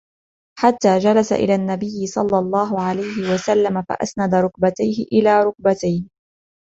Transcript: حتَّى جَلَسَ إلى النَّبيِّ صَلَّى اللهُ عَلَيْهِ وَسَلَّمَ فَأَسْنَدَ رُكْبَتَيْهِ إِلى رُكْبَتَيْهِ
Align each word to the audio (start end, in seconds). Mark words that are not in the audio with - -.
حتَّى 0.59 0.97
جَلَسَ 0.99 1.33
إلى 1.33 1.55
النَّبيِّ 1.55 2.07
صَلَّى 2.07 2.39
اللهُ 2.39 2.81
عَلَيْهِ 2.81 3.33
وَسَلَّمَ 3.33 3.81
فَأَسْنَدَ 3.89 4.35
رُكْبَتَيْهِ 4.35 5.03
إِلى 5.11 5.43
رُكْبَتَيْهِ 5.43 6.07